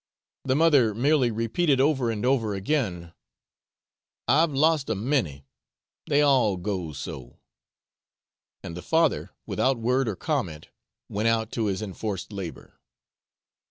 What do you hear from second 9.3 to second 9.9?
without